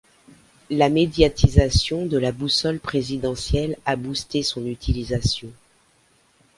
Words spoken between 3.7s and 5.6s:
a boosté son utilisation.